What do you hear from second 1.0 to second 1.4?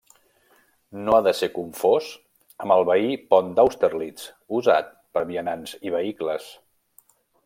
No ha de